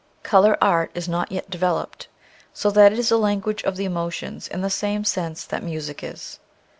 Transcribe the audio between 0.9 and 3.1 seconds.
is not yet developed so that it